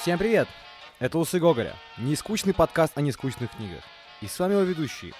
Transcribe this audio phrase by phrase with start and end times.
[0.00, 0.46] Всем привет!
[1.00, 3.82] Это Усы Гоголя, нескучный подкаст о нескучных книгах.
[4.20, 5.12] И с вами его ведущие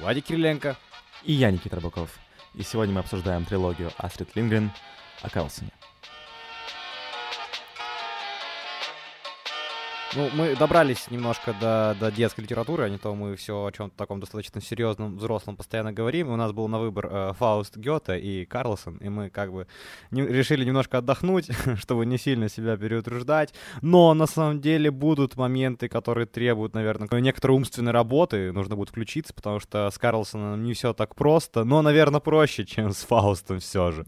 [0.00, 0.76] Владик Кириленко
[1.24, 2.10] и я, Никита Рыбаков.
[2.54, 4.70] И сегодня мы обсуждаем трилогию Астрид Лингрен
[5.22, 5.70] о Карлсоне.
[10.18, 13.96] Ну, мы добрались немножко до, до детской литературы, а не то мы все о чем-то
[13.96, 16.28] таком достаточно серьезном, взрослом постоянно говорим.
[16.30, 19.68] У нас был на выбор э, Фауст Гёте и Карлсон, и мы как бы
[20.10, 23.54] не, решили немножко отдохнуть, чтобы не сильно себя переутруждать.
[23.80, 28.50] Но на самом деле будут моменты, которые требуют, наверное, некоторой умственной работы.
[28.50, 32.90] Нужно будет включиться, потому что с Карлсоном не все так просто, но, наверное, проще, чем
[32.90, 34.04] с Фаустом все же.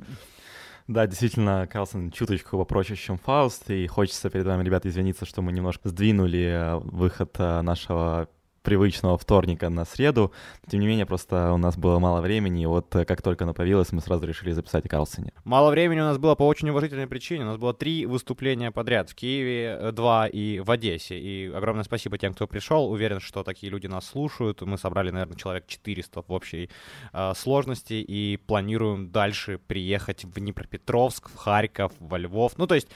[0.90, 5.52] Да, действительно, Карлсон чуточку попроще, чем Фауст, и хочется перед вами, ребята, извиниться, что мы
[5.52, 8.28] немножко сдвинули э, выход э, нашего
[8.62, 10.32] привычного вторника на среду.
[10.68, 13.54] Тем не менее, просто у нас было мало времени, и вот э, как только оно
[13.54, 15.32] появилось, мы сразу решили записать о Карлсоне.
[15.44, 17.44] Мало времени у нас было по очень уважительной причине.
[17.44, 21.18] У нас было три выступления подряд в Киеве, э, два и в Одессе.
[21.18, 22.90] И огромное спасибо тем, кто пришел.
[22.90, 24.60] Уверен, что такие люди нас слушают.
[24.62, 26.70] Мы собрали, наверное, человек 400 в общей
[27.12, 32.52] э, сложности и планируем дальше приехать в Днепропетровск, в Харьков, во Львов.
[32.58, 32.88] Ну, то есть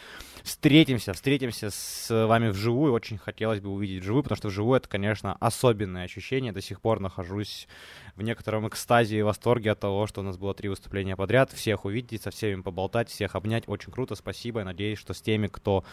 [0.45, 2.93] встретимся, встретимся с вами вживую.
[2.93, 6.53] Очень хотелось бы увидеть вживую, потому что вживую это, конечно, особенное ощущение.
[6.53, 7.67] До сих пор нахожусь
[8.15, 11.51] в некотором экстазе и восторге от того, что у нас было три выступления подряд.
[11.51, 13.65] Всех увидеть, со всеми поболтать, всех обнять.
[13.67, 14.61] Очень круто, спасибо.
[14.61, 15.85] Я надеюсь, что с теми, кто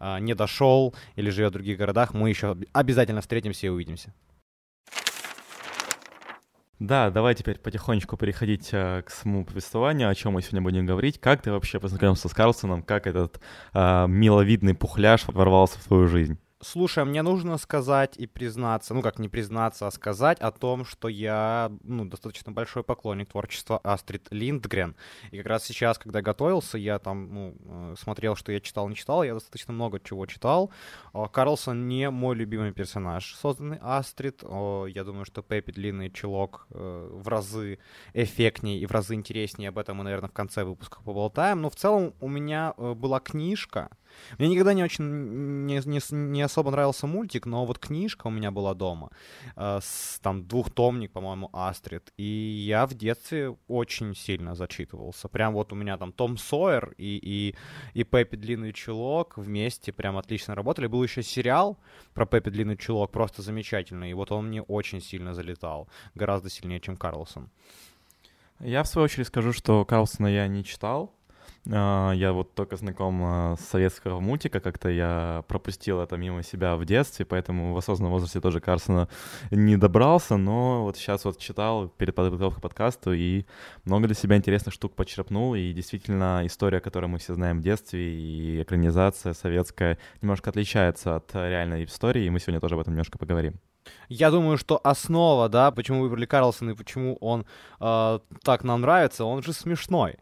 [0.00, 4.12] э, не дошел или живет в других городах, мы еще обязательно встретимся и увидимся.
[6.80, 11.20] Да, давай теперь потихонечку переходить э, к самому повествованию, о чем мы сегодня будем говорить.
[11.20, 13.38] Как ты вообще познакомился с Карлсоном, как этот
[13.74, 16.38] э, миловидный пухляж ворвался в твою жизнь?
[16.62, 21.08] Слушай, мне нужно сказать и признаться, ну как не признаться, а сказать о том, что
[21.08, 24.94] я ну, достаточно большой поклонник творчества Астрид Линдгрен.
[25.30, 28.94] И как раз сейчас, когда готовился, я там ну, э, смотрел, что я читал, не
[28.94, 30.70] читал, я достаточно много чего читал.
[31.14, 34.42] А, Карлсон не мой любимый персонаж, созданный Астрид.
[34.42, 37.78] Я думаю, что Пеппи Длинный Чулок э, в разы
[38.12, 39.70] эффектнее и в разы интереснее.
[39.70, 41.62] Об этом мы, наверное, в конце выпуска поболтаем.
[41.62, 43.88] Но в целом у меня э, была книжка,
[44.38, 45.04] мне никогда не очень
[45.66, 49.10] не, не, не особо нравился мультик, но вот книжка у меня была дома,
[49.56, 55.28] э, с, там двухтомник, по-моему, Астрид, и я в детстве очень сильно зачитывался.
[55.28, 57.54] Прям вот у меня там Том Сойер и, и,
[57.94, 60.86] и Пеппи Длинный Чулок вместе прям отлично работали.
[60.86, 61.78] Был еще сериал
[62.14, 66.80] про Пеппи Длинный Чулок, просто замечательный, и вот он мне очень сильно залетал, гораздо сильнее,
[66.80, 67.50] чем Карлсон.
[68.60, 71.14] Я, в свою очередь, скажу, что Карлсона я не читал,
[71.66, 76.86] я вот только знаком а, с советского мультика, как-то я пропустил это мимо себя в
[76.86, 79.08] детстве, поэтому в осознанном возрасте тоже Карсона
[79.50, 83.44] не добрался, но вот сейчас вот читал перед подготовкой к подкасту и
[83.84, 88.14] много для себя интересных штук почерпнул, и действительно история, которую мы все знаем в детстве,
[88.14, 93.18] и экранизация советская немножко отличается от реальной истории, и мы сегодня тоже об этом немножко
[93.18, 93.60] поговорим.
[94.08, 97.44] Я думаю, что основа, да, почему выбрали Карлсона и почему он
[97.80, 100.16] э, так нам нравится, он же смешной.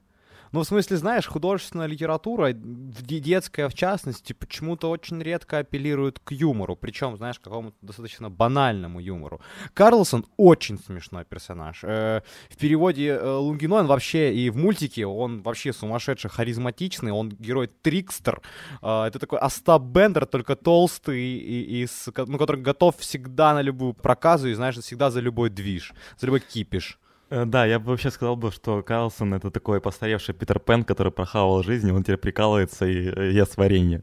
[0.52, 6.76] Ну, в смысле, знаешь, художественная литература, детская в частности, почему-то очень редко апеллирует к юмору,
[6.76, 9.40] причем, знаешь, какому-то достаточно банальному юмору.
[9.74, 11.80] Карлсон очень смешной персонаж.
[11.84, 17.30] Э, в переводе э, Лунгино он вообще и в мультике он вообще сумасшедший, харизматичный, он
[17.30, 18.40] герой Трикстер.
[18.82, 23.62] Э, это такой Остап Бендер, только толстый, и, и с, ну, который готов всегда на
[23.62, 26.98] любую проказу и, знаешь, всегда за любой движ, за любой кипиш.
[27.30, 31.12] Э, да, я бы вообще сказал бы, что Карлсон— это такой постаревший Питер Пен, который
[31.12, 34.02] прохавал жизнь, он теперь прикалывается и э, ест варенье.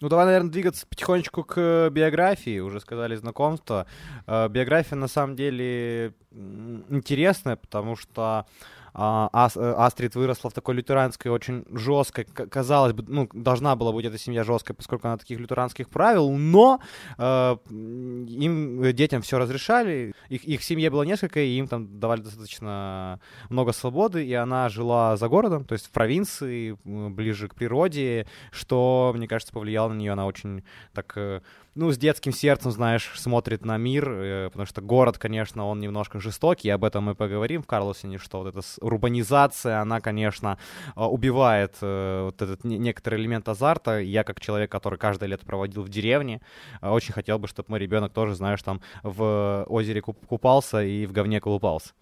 [0.00, 2.58] Ну, давай, наверное, двигаться потихонечку к биографии.
[2.60, 3.86] Уже сказали знакомство.
[4.26, 8.46] Э, биография, на самом деле, интересная, потому что
[8.94, 13.92] а, Ас, э, Астрид выросла в такой лютеранской, очень жесткой, казалось бы, ну, должна была
[13.92, 16.80] быть эта семья жесткой, поскольку она таких лютеранских правил, но
[17.18, 22.22] э, им, э, детям все разрешали, их, их семье было несколько, и им там давали
[22.22, 28.26] достаточно много свободы, и она жила за городом, то есть в провинции, ближе к природе,
[28.50, 31.40] что, мне кажется, повлияло на нее, она очень так э,
[31.76, 36.68] ну, с детским сердцем, знаешь, смотрит на мир, потому что город, конечно, он немножко жестокий,
[36.68, 40.58] об этом мы поговорим в Карлосине, что вот эта урбанизация, она, конечно,
[40.96, 44.00] э, убивает э, вот этот некоторый элемент азарта.
[44.00, 46.40] Я, как человек, который каждое лето проводил в деревне,
[46.82, 51.40] очень хотел бы, чтобы мой ребенок тоже, знаешь, там в озере купался и в говне
[51.40, 51.92] колупался.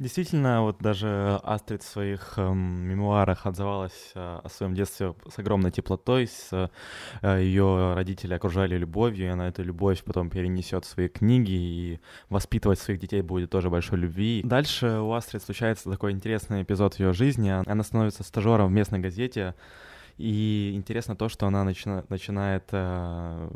[0.00, 5.70] Действительно, вот даже Астрид в своих э, мемуарах отзывалась э, о своем детстве с огромной
[5.70, 6.70] теплотой, с
[7.20, 12.00] э, ее родители окружали любовью, и она эту любовь потом перенесет в свои книги, и
[12.30, 14.40] воспитывать своих детей будет тоже большой любви.
[14.42, 17.50] Дальше у Астрид случается такой интересный эпизод в ее жизни.
[17.50, 19.54] Она становится стажером в местной газете,
[20.20, 23.50] И интересно то, что она начина, начинает э,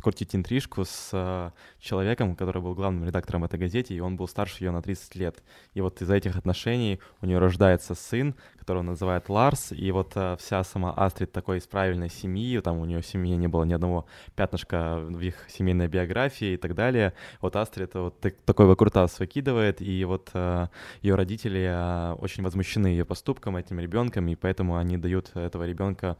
[0.00, 4.64] крутить интрижку с э, человеком, который был главным редактором этой газеты, и он был старше
[4.64, 5.44] ее на 30 лет.
[5.74, 10.36] И вот из-за этих отношений у нее рождается сын, которого называют Ларс, и вот э,
[10.38, 13.72] вся сама Астрид такой из правильной семьи, там у нее в семье не было ни
[13.72, 14.06] одного
[14.36, 17.12] пятнышка в их семейной биографии и так далее.
[17.40, 20.68] Вот Астрид вот так, такой выкрутас выкидывает, и вот э,
[21.00, 26.16] ее родители э, очень возмущены ее поступком, этим ребенком, и поэтому они дают этого ребенка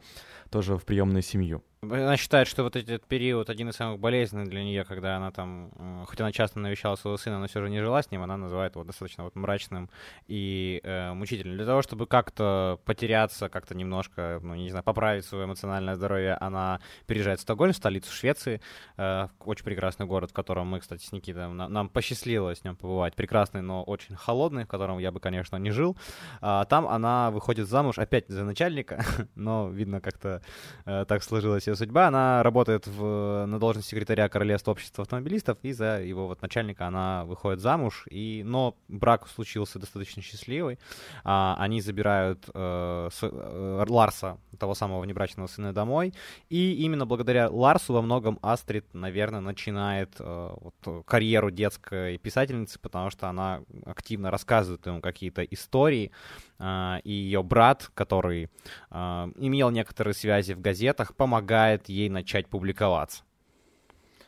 [0.49, 1.63] тоже в приемную семью.
[1.91, 6.05] Она считает, что вот этот период один из самых болезненных для нее, когда она там,
[6.07, 8.75] хоть она часто навещала своего сына, но все же не жила с ним, она называет
[8.75, 9.89] его достаточно вот мрачным
[10.27, 11.57] и э, мучительным.
[11.57, 16.79] Для того, чтобы как-то потеряться, как-то немножко, ну, не знаю, поправить свое эмоциональное здоровье, она
[17.05, 18.61] переезжает в Стокгольм, столицу Швеции,
[18.97, 22.77] э, очень прекрасный город, в котором мы, кстати, с Никитой, нам, нам посчастливилось с ним
[22.77, 23.15] побывать.
[23.15, 25.97] Прекрасный, но очень холодный, в котором я бы, конечно, не жил.
[26.39, 29.03] А, там она выходит замуж опять за начальника,
[29.35, 30.41] но, видно, как-то
[30.85, 32.07] э, так сложилось ее судьба.
[32.07, 37.25] Она работает в, на должности секретаря Королевства общества автомобилистов, и за его вот начальника она
[37.25, 40.79] выходит замуж, и, но брак случился достаточно счастливый.
[41.23, 46.13] А, они забирают э, с, э, Ларса, того самого внебрачного сына, домой,
[46.49, 53.09] и именно благодаря Ларсу во многом Астрид, наверное, начинает э, вот, карьеру детской писательницы, потому
[53.09, 56.11] что она активно рассказывает ему какие-то истории,
[56.59, 58.49] э, и ее брат, который
[58.91, 58.97] э,
[59.37, 63.23] имел некоторые связи в газетах, помогает ей начать публиковаться.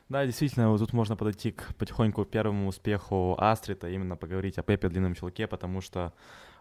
[0.10, 4.88] Да, действительно, вот тут можно подойти к потихоньку первому успеху Астрита, именно поговорить о Пепе
[4.88, 6.14] Длинном Челке, потому что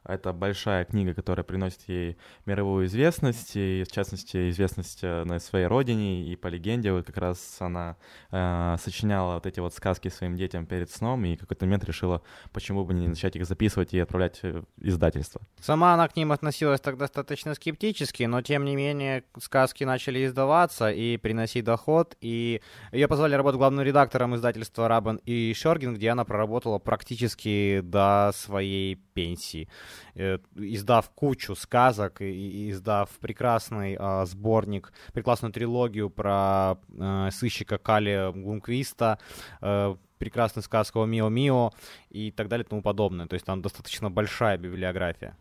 [0.05, 2.17] это большая книга, которая приносит ей
[2.47, 7.17] мировую известность, и, в частности, известность э, на своей родине, и по легенде вот как
[7.17, 7.97] раз она
[8.31, 12.23] э, сочиняла вот эти вот сказки своим детям перед сном, и в какой-то момент решила,
[12.53, 15.41] почему бы не начать их записывать и отправлять в издательство.
[15.61, 20.91] Сама она к ним относилась так достаточно скептически, но, тем не менее, сказки начали издаваться
[20.91, 22.61] и приносить доход, и
[22.93, 28.97] ее позвали работать главным редактором издательства «Рабан» и Шоргин, где она проработала практически до своей
[28.97, 29.69] пенсии.
[30.15, 38.33] Э, издав кучу сказок и издав прекрасный э, сборник, прекрасную трилогию про э, сыщика Кали
[38.33, 39.19] Гунквиста,
[39.61, 41.73] э, прекрасную сказку Мио Мио
[42.11, 43.27] и так далее и тому подобное.
[43.27, 45.37] То есть там достаточно большая библиография.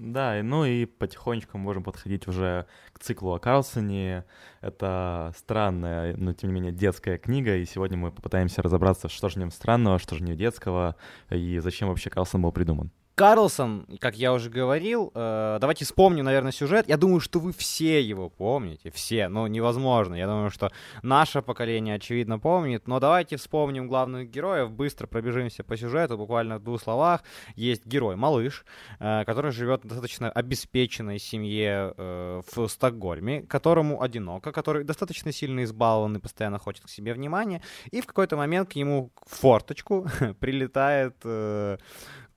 [0.00, 4.24] Да, ну и потихонечку можем подходить уже к циклу о Карлсоне.
[4.62, 9.34] Это странная, но тем не менее детская книга, и сегодня мы попытаемся разобраться, что же
[9.34, 10.96] в нем странного, что же в нем детского,
[11.28, 12.90] и зачем вообще Карлсон был придуман.
[13.14, 16.88] Карлсон, как я уже говорил, э, давайте вспомним, наверное, сюжет.
[16.88, 20.14] Я думаю, что вы все его помните, все, но невозможно.
[20.14, 20.70] Я думаю, что
[21.02, 22.88] наше поколение, очевидно, помнит.
[22.88, 27.22] Но давайте вспомним главных героев, быстро пробежимся по сюжету, буквально в двух словах.
[27.56, 28.64] Есть герой, малыш,
[28.98, 35.64] э, который живет в достаточно обеспеченной семье э, в Стокгольме, которому одиноко, который достаточно сильно
[35.64, 37.62] избалован и постоянно хочет к себе внимания.
[37.90, 40.08] И в какой-то момент к нему в форточку
[40.40, 41.76] прилетает э,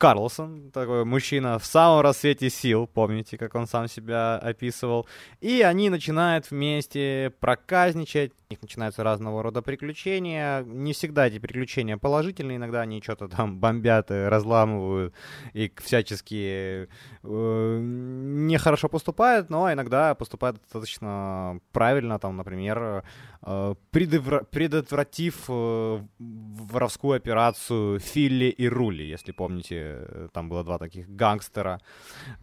[0.04, 5.08] Карлсон, такой мужчина в самом рассвете сил, помните, как он сам себя описывал.
[5.40, 10.62] И они начинают вместе проказничать, у них начинаются разного рода приключения.
[10.64, 15.14] Не всегда эти приключения положительные, иногда они что-то там бомбят, разламывают
[15.54, 16.90] и всячески
[17.24, 23.06] э, нехорошо поступают, но иногда поступают достаточно правильно, там, например,
[23.42, 29.93] э, предотвратив э, воровскую операцию Филли и Рули, если помните,
[30.34, 31.82] там было два таких гангстера,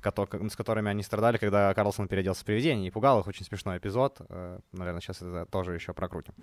[0.02, 3.26] с которыми они страдали, когда Карлсон переоделся в привидение и пугал их.
[3.26, 4.20] Очень смешной эпизод.
[4.28, 6.34] Э, наверное, сейчас это тоже еще прокрутим.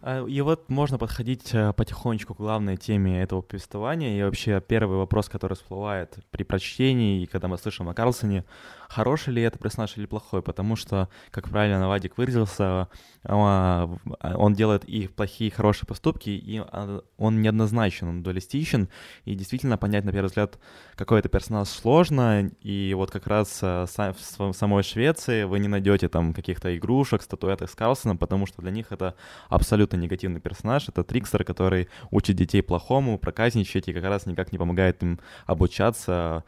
[0.00, 4.18] А, и вот можно подходить э, потихонечку к главной теме этого повествования.
[4.18, 8.44] И вообще первый вопрос, который всплывает при прочтении, и когда мы слышим о Карлсоне,
[8.88, 12.88] хороший ли это персонаж или плохой, потому что, как правильно Навадик выразился,
[13.24, 13.88] а,
[14.22, 18.88] он делает и плохие, и хорошие поступки, и а, он неоднозначен, он дуалистичен,
[19.26, 20.58] и действительно понять, на первый взгляд,
[20.94, 26.08] какой это персонаж сложно, и вот как раз а, в самой Швеции вы не найдете
[26.08, 29.14] там каких-то игрушек, статуэток с Карлсоном, потому что для них это
[29.50, 34.58] абсолютно негативный персонаж, это трикстер, который учит детей плохому, проказничать, и как раз никак не
[34.58, 36.44] помогает им обучаться,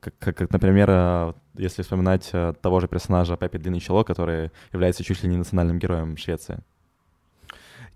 [0.00, 5.22] как, как например, если вспоминать э, того же персонажа Пеппи Длинный Чело, который является чуть
[5.22, 6.58] ли не национальным героем Швеции.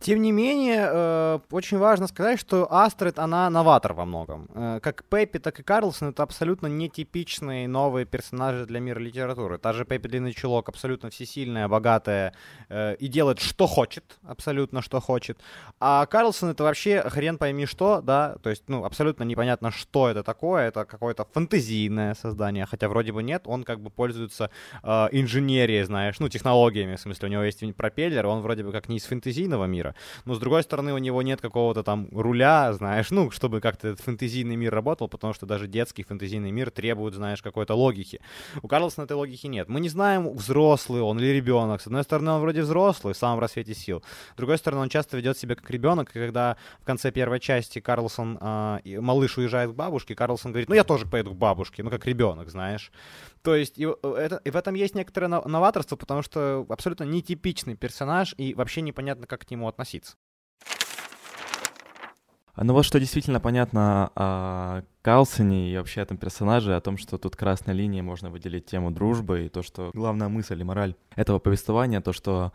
[0.00, 4.48] Тем не менее, э, очень важно сказать, что Астрид, она новатор во многом.
[4.54, 9.58] Э, как Пеппи, так и Карлсон— это абсолютно нетипичные новые персонажи для мира литературы.
[9.58, 12.32] Та же Пеппи Длинный Чулок абсолютно всесильная, богатая
[12.70, 15.38] э, и делает, что хочет, абсолютно что хочет.
[15.80, 20.22] А Карлсон— это вообще хрен пойми что, да, то есть, ну, абсолютно непонятно, что это
[20.22, 20.68] такое.
[20.68, 24.50] Это какое-то фантазийное создание, хотя вроде бы нет, он как бы пользуется
[24.82, 28.88] э, инженерией, знаешь, ну, технологиями, в смысле, у него есть пропеллер, он вроде бы как
[28.88, 29.89] не из фэнтезийного мира,
[30.24, 34.00] но с другой стороны у него нет какого-то там руля, знаешь, ну, чтобы как-то этот
[34.00, 38.20] фэнтезийный мир работал, потому что даже детский фэнтезийный мир требует, знаешь, какой-то логики.
[38.62, 39.68] У Карлсона этой логики нет.
[39.68, 41.80] Мы не знаем, взрослый он или ребенок.
[41.80, 44.02] С одной стороны, он вроде взрослый, в самом рассвете сил.
[44.34, 47.80] С другой стороны, он часто ведет себя как ребенок, и когда в конце первой части
[47.80, 51.90] Карлсон, э, малыш уезжает к бабушке, Карлсон говорит, ну, я тоже поеду к бабушке, ну,
[51.90, 52.92] как ребенок, знаешь.
[53.42, 57.76] То есть и, э, это, и в этом есть некоторое новаторство, потому что абсолютно нетипичный
[57.76, 60.16] персонаж, и вообще непонятно, как к нему относиться.
[62.54, 67.16] А ну вот что действительно понятно о Калсоне и вообще этом персонаже, о том, что
[67.16, 71.38] тут красной линией можно выделить тему дружбы, и то, что главная мысль и мораль этого
[71.38, 72.52] повествования, то, что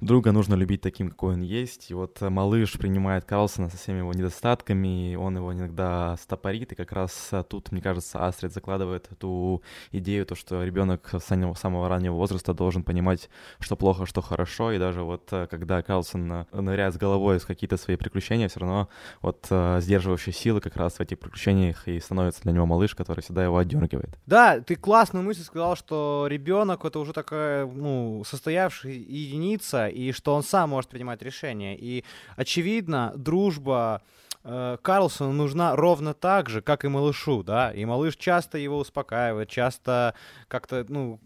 [0.00, 1.90] друга нужно любить таким, какой он есть.
[1.90, 6.76] И вот малыш принимает Карлсона со всеми его недостатками, и он его иногда стопорит, и
[6.76, 11.88] как раз тут, мне кажется, Астрид закладывает эту идею, то, что ребенок с самого, самого
[11.88, 13.28] раннего возраста должен понимать,
[13.58, 17.96] что плохо, что хорошо, и даже вот когда Карлсон ныряет с головой в какие-то свои
[17.96, 18.88] приключения, все равно
[19.20, 23.44] вот сдерживающие силы как раз в этих приключениях и становится для него малыш, который всегда
[23.44, 24.18] его отдергивает.
[24.26, 30.34] Да, ты классную мысль сказал, что ребенок это уже такая, ну, состоявшая единица, и что
[30.34, 31.76] он сам может принимать решения.
[31.76, 32.04] И
[32.36, 34.02] очевидно, дружба
[34.42, 40.14] Карлсону нужна ровно так же, как и малышу, да, и малыш часто его успокаивает, часто
[40.48, 41.20] как-то, ну,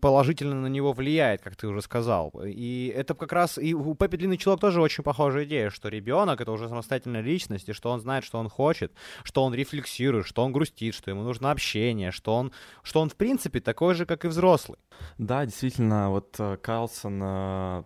[0.00, 2.32] положительно на него влияет, как ты уже сказал.
[2.44, 6.40] И это как раз и у Пеппи Длинный Человек тоже очень похожая идея, что ребенок
[6.40, 8.92] это уже самостоятельная личность, и что он знает, что он хочет,
[9.24, 13.16] что он рефлексирует, что он грустит, что ему нужно общение, что он, что он в
[13.16, 14.78] принципе такой же, как и взрослый.
[15.18, 17.82] Да, действительно, вот э, Карлсон э,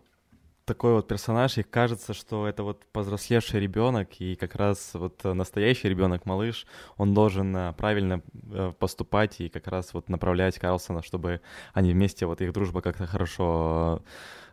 [0.64, 5.88] такой вот персонаж, и кажется, что это вот повзрослевший ребенок, и как раз вот настоящий
[5.88, 6.66] ребенок, малыш,
[6.97, 11.40] он должен э, правильно э, поступать и как раз вот направлять Карлсона, чтобы
[11.75, 14.02] они вместе, вот их дружба как-то хорошо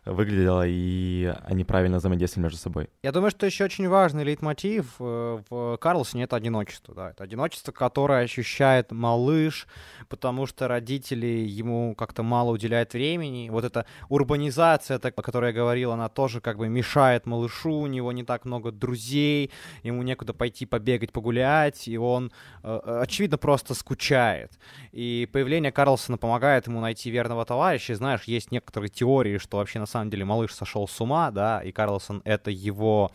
[0.04, 2.88] выглядело, и они правильно взаимодействовали между собой.
[3.02, 6.94] Я думаю, что еще очень важный лейтмотив э, в Карлсоне— это одиночество.
[6.94, 7.10] Да?
[7.10, 9.66] Это одиночество, которое ощущает малыш,
[10.08, 13.48] потому что родители ему как-то мало уделяют времени.
[13.50, 18.12] Вот эта урбанизация, о которой я говорил, она тоже как бы мешает малышу, у него
[18.12, 19.50] не так много друзей,
[19.82, 24.58] ему некуда пойти побегать, погулять, и он, э, очевидно, просто скучает.
[24.92, 27.92] И появление Карлсона помогает ему найти верного товарища.
[27.92, 31.60] И, знаешь, есть некоторые теории, что вообще на самом деле малыш сошел с ума, да,
[31.60, 33.10] и Карлсон это его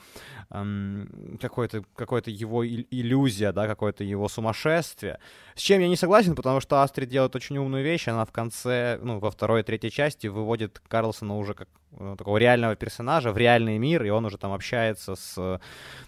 [0.51, 5.19] эм, какой-то какой-то его иллюзия, да, какое-то его сумасшествие.
[5.55, 8.99] С чем я не согласен, потому что Астрид делает очень умную вещь, она в конце,
[9.01, 13.37] ну, во второй и третьей части выводит Карлсона уже как э, такого реального персонажа в
[13.37, 15.59] реальный мир, и он уже там общается с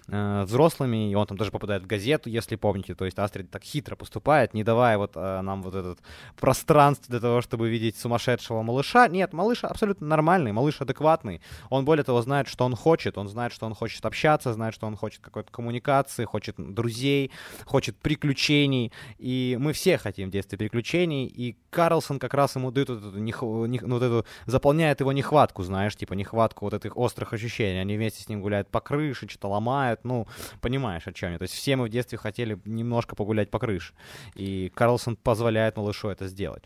[0.10, 3.64] э, взрослыми, и он там даже попадает в газету, если помните, то есть Астрид так
[3.64, 6.00] хитро поступает, не давая вот э, нам вот этот
[6.36, 9.08] пространство для того, чтобы видеть сумасшедшего малыша.
[9.08, 13.54] Нет, малыш абсолютно нормальный, малыш адекватный, он более того знает, что он хочет, он знает,
[13.54, 17.32] что он хочет общаться, знает, что он хочет какой-то коммуникации, хочет друзей,
[17.66, 23.00] хочет приключений, и мы все хотим детства приключений, и Карлсон как раз ему дает вот
[23.00, 27.34] эту, нех, не, ну, вот эту, заполняет его нехватку, знаешь, типа нехватку вот этих острых
[27.34, 27.80] ощущений.
[27.80, 30.28] Они вместе с ним гуляют по крыше, что-то ломают, ну,
[30.62, 31.38] понимаешь, о чем я.
[31.38, 33.94] То есть все мы в детстве хотели немножко погулять по крыше,
[34.36, 36.64] и Карлсон позволяет малышу это сделать.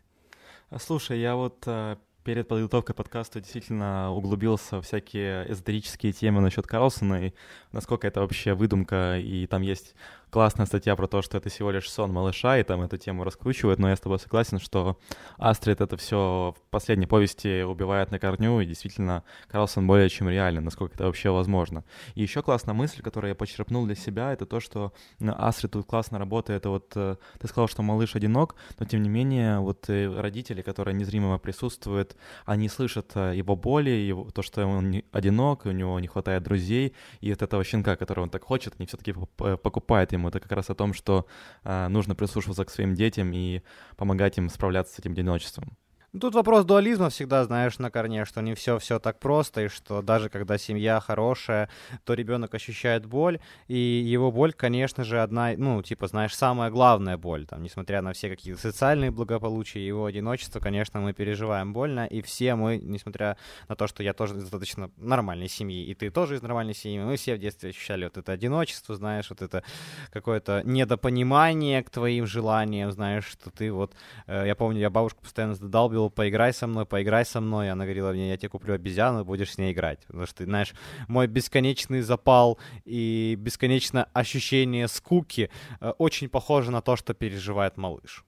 [0.80, 7.28] Слушай, я вот э, перед подготовкой подкаста действительно углубился в всякие эзотерические темы насчет Карлсона
[7.28, 7.34] и
[7.72, 9.96] насколько это вообще выдумка, и там есть
[10.32, 13.80] классная статья про то, что это всего лишь сон малыша, и там эту тему раскручивают,
[13.80, 14.98] но я с тобой согласен, что
[15.38, 20.64] Астрид это все в последней повести убивает на корню, и действительно Карлсон более чем реален,
[20.64, 21.84] насколько это вообще возможно.
[22.16, 25.86] И еще классная мысль, которую я почерпнул для себя, это то, что ну, Астрид тут
[25.86, 29.90] классно работает, это вот э, ты сказал, что малыш одинок, но тем не менее вот
[29.90, 35.66] э, родители, которые незримо присутствуют, они слышат э, его боли, его, то, что он одинок,
[35.66, 39.14] у него не хватает друзей, и вот этого щенка, которого он так хочет, они все-таки
[39.36, 41.26] покупают ему это как раз о том, что
[41.64, 43.62] э, нужно прислушиваться к своим детям и
[43.98, 45.78] помогать им справляться с этим одиночеством.
[46.14, 49.68] Ну, тут вопрос дуализма всегда, знаешь, на корне, что не все все так просто, и
[49.70, 51.70] что даже когда семья хорошая,
[52.04, 53.40] то ребенок ощущает боль,
[53.70, 58.12] и его боль, конечно же, одна, ну, типа, знаешь, самая главная боль, там, несмотря на
[58.12, 63.38] все какие-то социальные благополучия, его одиночество, конечно, мы переживаем больно, и все мы, несмотря
[63.70, 67.16] на то, что я тоже достаточно нормальной семьи, и ты тоже из нормальной семьи, мы
[67.16, 69.64] все в детстве ощущали вот это одиночество, знаешь, вот это
[70.12, 73.94] какое-то недопонимание к твоим желаниям, знаешь, что ты вот,
[74.28, 77.72] э, я помню, я бабушку постоянно задалбил говорил, поиграй со мной, поиграй со мной.
[77.72, 80.00] Она говорила мне, я тебе куплю обезьяну, будешь с ней играть.
[80.08, 80.74] Потому что, знаешь,
[81.08, 88.26] мой бесконечный запал и бесконечное ощущение скуки э, очень похоже на то, что переживает малыш.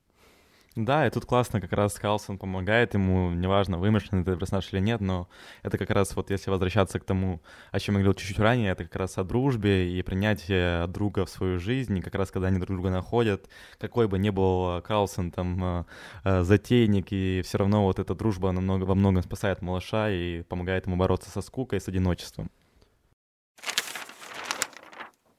[0.75, 5.01] Да, и тут классно как раз Карлсон помогает ему, неважно, вымышленный это персонаж или нет,
[5.01, 5.29] но
[5.61, 8.83] это как раз вот если возвращаться к тому, о чем я говорил чуть-чуть ранее, это
[8.85, 12.57] как раз о дружбе и принятие друга в свою жизнь, и как раз когда они
[12.57, 15.83] друг друга находят, какой бы ни был Карлсон там э,
[16.23, 20.87] э, затейник, и все равно вот эта дружба намного, во многом спасает малыша и помогает
[20.87, 22.49] ему бороться со скукой, с одиночеством.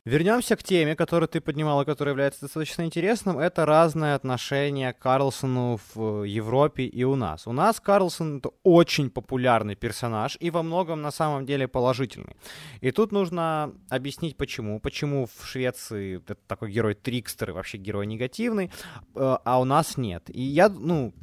[0.07, 3.39] Вернемся к теме, которую ты поднимала, которая является достаточно интересным.
[3.39, 7.47] Это разное отношение к Карлсону в Европе и у нас.
[7.47, 12.37] У нас Карлсон это очень популярный персонаж и во многом на самом деле положительный.
[12.83, 14.79] И тут нужно объяснить почему.
[14.79, 19.97] Почему в Швеции это такой герой трикстер и вообще герой негативный, э, а у нас
[19.97, 20.29] нет.
[20.29, 21.15] И я, ну,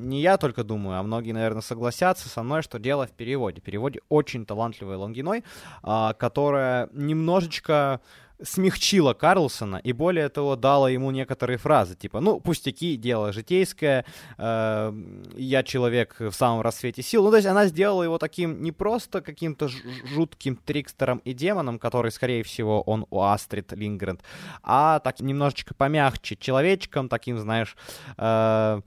[0.00, 3.60] не я только думаю, а многие, наверное, согласятся со мной, что дело в переводе.
[3.60, 5.44] В переводе очень талантливой Лонгиной,
[5.82, 8.00] а, которая немножечко
[8.42, 14.04] смягчила Карлсона и более того дала ему некоторые фразы, типа, ну, пустяки, дело житейское,
[14.38, 14.92] э,
[15.36, 17.24] я человек в самом рассвете сил.
[17.24, 22.10] Ну, то есть она сделала его таким не просто каким-то жутким трикстером и демоном, который,
[22.10, 24.22] скорее всего, он у Астрид Лингренд,
[24.62, 27.76] а так немножечко помягче, человечком таким, знаешь,
[28.16, 28.80] э,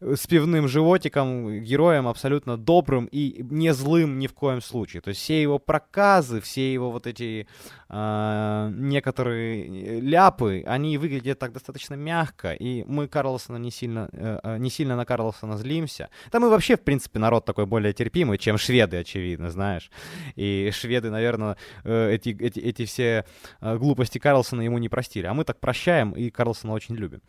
[0.00, 5.02] с пивным животиком, героем абсолютно добрым и не злым ни в коем случае.
[5.02, 7.48] То есть все его проказы, все его вот эти
[7.88, 14.58] э, некоторые ляпы, они выглядят так достаточно мягко, и мы Карлсона не сильно, э, э
[14.58, 16.10] не сильно на Карлсона злимся.
[16.30, 19.90] Там мы вообще, в принципе, народ такой более терпимый, чем шведы, очевидно, знаешь.
[20.36, 23.24] И шведы, наверное, э, эти, эти, эти все
[23.60, 25.26] э, глупости Карлсона ему не простили.
[25.26, 27.20] А мы так прощаем, и Карлсона очень любим.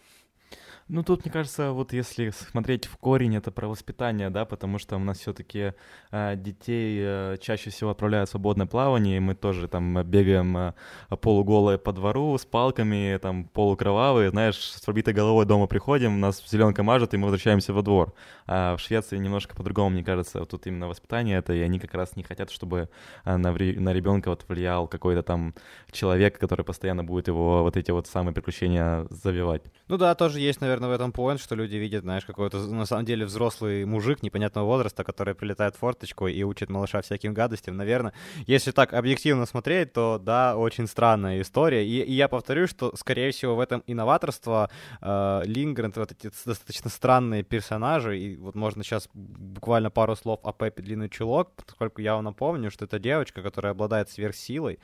[0.92, 4.96] Ну, тут, мне кажется, вот если смотреть в корень, это про воспитание, да, потому что
[4.96, 5.74] у нас все-таки
[6.10, 10.74] э, детей э, чаще всего отправляют в свободное плавание, и мы тоже там бегаем э,
[11.22, 16.82] полуголые по двору с палками, там полукровавые, знаешь, с пробитой головой дома приходим, нас зеленка
[16.82, 18.16] мажет, и мы возвращаемся во двор.
[18.52, 21.94] А в Швеции немножко по-другому, мне кажется, вот тут именно воспитание это, и они как
[21.94, 22.90] раз не хотят, чтобы
[23.24, 25.54] э, на, на ребенка вот влиял какой-то там
[25.92, 29.62] человек, который постоянно будет его вот эти вот самые приключения завивать.
[29.88, 33.06] Ну да, тоже есть, наверное, в этом поинт, что люди видят, знаешь, какой-то, на самом
[33.06, 37.78] деле, взрослый мужик непонятного возраста, который прилетает в форточку и учит малыша всяким гадостям.
[37.78, 38.14] Наверное,
[38.48, 41.86] если так объективно смотреть, то, да, очень странная история.
[41.86, 46.90] И, и я повторю, что, скорее всего, в этом инноваторство э, Лингренд, вот эти достаточно
[46.90, 52.16] странные персонажи, и вот можно сейчас буквально пару слов о Пеппи Длинный Чулок, поскольку я
[52.16, 54.80] вам напомню, что это девочка, которая обладает сверхсилой,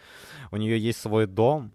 [0.51, 1.71] у нее есть свой дом,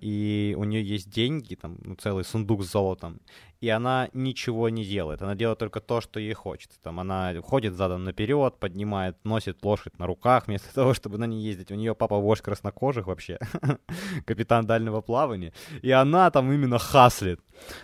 [0.00, 3.20] и у нее есть деньги, там, ну, целый сундук с золотом,
[3.62, 5.22] и она ничего не делает.
[5.22, 6.80] Она делает только то, что ей хочется.
[6.82, 11.40] Там она ходит задом наперед, поднимает, носит лошадь на руках, вместо того, чтобы на ней
[11.40, 11.70] ездить.
[11.70, 13.38] У нее папа вождь краснокожих вообще,
[14.26, 15.52] капитан дальнего плавания.
[15.80, 17.40] И она там именно хаслит.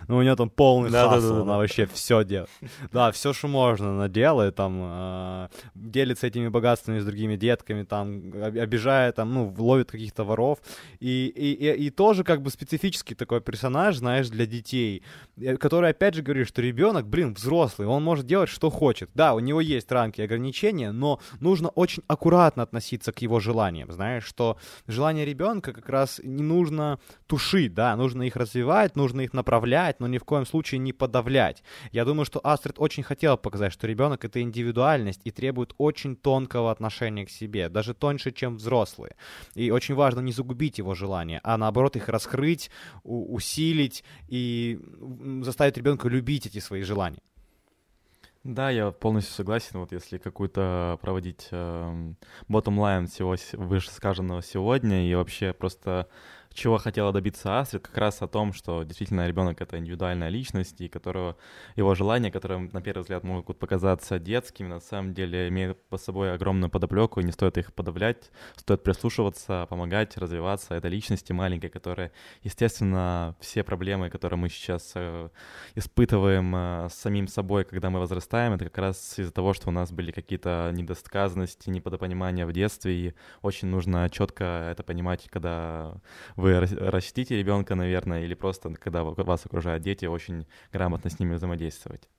[0.09, 1.57] Ну, у нее там полный да, хасл, да, да, она да.
[1.59, 2.49] вообще все делает.
[2.91, 8.33] Да, все, что можно, она делает, там, э, делится этими богатствами с другими детками, там,
[8.43, 10.59] обижает, там, ну, ловит каких-то воров.
[10.99, 15.03] И, и, и, и тоже как бы специфический такой персонаж, знаешь, для детей,
[15.37, 19.09] э, который, опять же, говорит, что ребенок, блин, взрослый, он может делать, что хочет.
[19.13, 24.23] Да, у него есть рамки ограничения, но нужно очень аккуратно относиться к его желаниям, знаешь,
[24.23, 29.99] что желания ребенка как раз не нужно тушить, да, нужно их развивать, нужно их направлять,
[29.99, 31.63] но ни в коем случае не подавлять.
[31.91, 36.71] Я думаю, что Астрид очень хотела показать, что ребенок это индивидуальность и требует очень тонкого
[36.71, 39.15] отношения к себе, даже тоньше, чем взрослые.
[39.55, 42.71] И очень важно не загубить его желания, а наоборот их раскрыть,
[43.03, 44.79] усилить и
[45.41, 47.21] заставить ребенка любить эти свои желания.
[48.43, 49.79] Да, я полностью согласен.
[49.79, 52.13] Вот если какую-то проводить э,
[52.47, 56.07] bottom line всего вышесказанного сегодня и вообще просто
[56.53, 60.87] чего хотела добиться Астрид, как раз о том, что действительно ребенок это индивидуальная личность, и
[60.87, 61.37] которого
[61.75, 66.33] его желания, которые на первый взгляд могут показаться детскими, на самом деле имеют по собой
[66.33, 70.75] огромную подоплеку, и не стоит их подавлять, стоит прислушиваться, помогать, развиваться.
[70.75, 72.11] Это личности маленькие, которые,
[72.43, 75.29] естественно, все проблемы, которые мы сейчас э,
[75.75, 79.71] испытываем э, с самим собой, когда мы возрастаем, это как раз из-за того, что у
[79.71, 86.01] нас были какие-то недосказанности, неподопонимания в детстве, и очень нужно четко это понимать, когда
[86.39, 92.09] вы растите ребенка, наверное, или просто когда вас окружают дети, очень грамотно с ними взаимодействовать.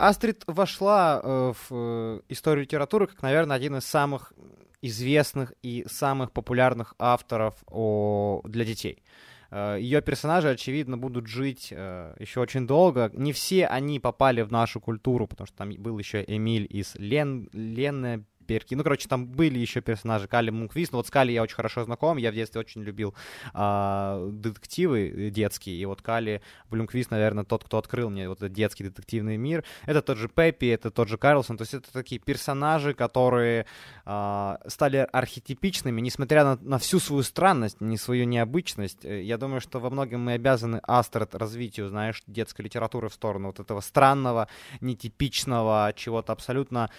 [0.00, 4.32] Астрид вошла э, в э, историю литературы как, наверное, один из самых
[4.80, 8.40] известных и самых популярных авторов о...
[8.44, 9.02] для детей.
[9.50, 13.10] Э, Ее персонажи, очевидно, будут жить еще очень долго.
[13.12, 17.50] Не все они попали в нашу культуру, потому что там был еще Эмиль из Лен...
[17.52, 18.74] Ленне перки.
[18.74, 20.90] Ну, короче, там были еще персонажи Кали Мунквист.
[20.90, 22.16] Ну, вот с Кали я очень хорошо знаком.
[22.16, 23.14] Я в детстве очень любил
[23.54, 25.76] а, детективы детские.
[25.76, 29.62] И вот Кали Блюмквист, наверное, тот, кто открыл мне вот этот детский детективный мир.
[29.86, 31.58] Это тот же Пеппи, это тот же Карлсон.
[31.58, 33.66] То есть это такие персонажи, которые
[34.04, 39.04] а, стали архетипичными, несмотря на, на всю свою странность, не свою необычность.
[39.04, 43.46] Э, я думаю, что во многом мы обязаны Астрид развитию, знаешь, детской литературы в сторону
[43.46, 44.48] вот этого странного,
[44.80, 46.90] нетипичного, чего-то абсолютно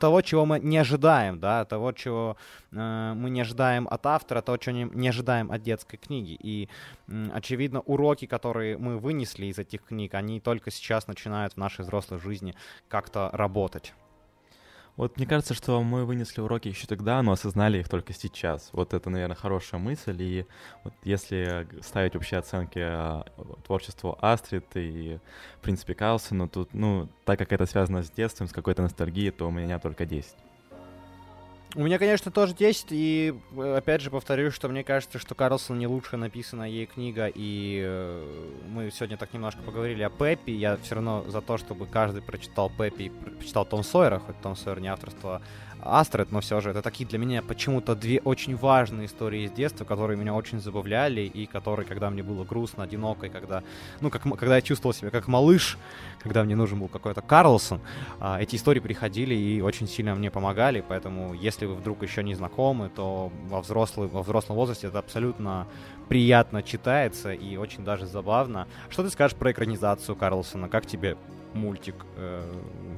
[0.00, 2.36] того, чего мы не ожидаем, да, того, чего
[2.72, 6.36] э, мы не ожидаем от автора, того, чего не, не ожидаем от детской книги.
[6.42, 6.68] И,
[7.08, 11.82] э, очевидно, уроки, которые мы вынесли из этих книг, они только сейчас начинают в нашей
[11.82, 12.54] взрослой жизни
[12.88, 13.94] как-то работать.
[14.96, 18.70] Вот мне кажется, что мы вынесли уроки еще тогда, но осознали их только сейчас.
[18.72, 20.22] Вот это, наверное, хорошая мысль.
[20.22, 20.46] И
[20.84, 23.24] вот если ставить вообще оценки а,
[23.66, 25.18] творчеству Астрид и,
[25.58, 29.48] в принципе, Карлсону, тут, ну, так как это связано с детством, с какой-то ностальгией, то
[29.48, 30.36] у меня только 10.
[31.76, 35.76] У меня, конечно, тоже 10, и э, опять же повторю, что мне кажется, что Карлсон
[35.76, 40.76] не лучше написана ей книга, и э, мы сегодня так немножко поговорили о Пеппи, я
[40.76, 44.86] все равно за то, чтобы каждый прочитал Пеппи прочитал Том Сойера, хоть Том Сойер не
[44.86, 45.42] авторство
[45.82, 49.84] Астрид, но все же это такие для меня почему-то две очень важные истории из детства,
[49.84, 53.62] которые меня очень забавляли, и которые, когда мне было грустно, одиноко, и когда,
[54.00, 55.78] ну, как, когда я чувствовал себя как малыш,
[56.20, 57.80] когда мне нужен был какой-то Карлсон,
[58.20, 62.34] а, эти истории приходили и очень сильно мне помогали, поэтому если вы вдруг еще не
[62.34, 65.66] знакомы, то во, взрослый, во взрослом возрасте это абсолютно
[66.08, 68.66] приятно читается и очень даже забавно.
[68.90, 70.68] Что ты скажешь про экранизацию Карлсона?
[70.68, 71.16] Как тебе
[71.54, 71.94] мультик.
[72.16, 72.52] Э,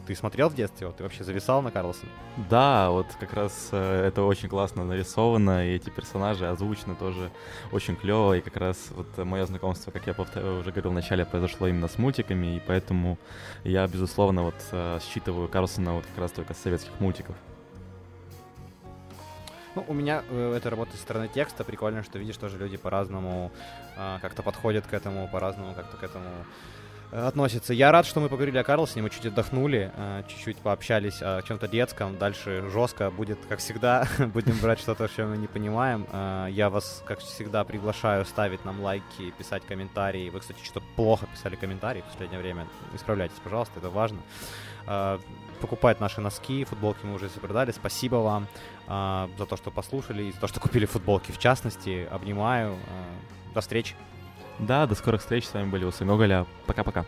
[0.06, 0.86] ты смотрел в детстве?
[0.86, 2.10] Вот, ты вообще зависал на Карлсона?
[2.50, 7.30] Да, вот как раз э, это очень классно нарисовано, и эти персонажи озвучены тоже
[7.72, 11.24] очень клево, и как раз вот мое знакомство, как я повторю, уже говорил в начале,
[11.24, 13.18] произошло именно с мультиками, и поэтому
[13.64, 17.36] я, безусловно, вот э, считываю Карлсона вот как раз только с советских мультиков.
[19.76, 21.62] Ну, у меня э, это работает со стороны текста.
[21.62, 23.52] Прикольно, что видишь, тоже люди по-разному
[23.94, 26.30] э, как-то подходят к этому, по-разному как-то к этому
[27.10, 27.72] относится.
[27.72, 31.68] Я рад, что мы поговорили о Карлсоне, мы чуть отдохнули, э, чуть-чуть пообщались о чем-то
[31.68, 32.18] детском.
[32.18, 36.06] Дальше жестко будет, как всегда, будем брать что-то, что мы не понимаем.
[36.12, 40.30] Э, я вас, как всегда, приглашаю ставить нам лайки, писать комментарии.
[40.30, 42.66] Вы, кстати, что-то плохо писали комментарии в последнее время.
[42.94, 44.18] Исправляйтесь, пожалуйста, это важно.
[45.60, 47.72] Покупать наши носки, футболки мы уже продали.
[47.72, 48.46] Спасибо вам
[48.86, 52.06] за то, что послушали и за то, что купили футболки в частности.
[52.10, 52.76] Обнимаю.
[53.52, 53.96] До встречи.
[54.58, 55.46] Да, до скорых встреч.
[55.46, 56.46] С вами были Усы Гоголя.
[56.66, 57.04] Пока-пока.